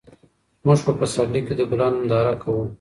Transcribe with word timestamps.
موږ 0.65 0.79
په 0.85 0.91
پسرلي 0.99 1.41
کې 1.45 1.53
د 1.55 1.61
ګلانو 1.71 1.99
ننداره 2.01 2.33
کوو. 2.41 2.63